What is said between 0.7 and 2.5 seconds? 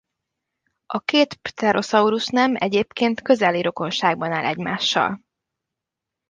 A két pteroszaurusz